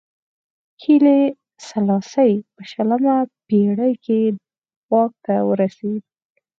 هیلي 0.83 1.21
سلاسي 1.69 2.31
په 2.53 2.61
شلمه 2.71 3.17
پېړۍ 3.47 3.93
کې 4.05 4.21
واک 4.91 5.11
ته 5.25 5.35
ورسېد. 5.49 6.01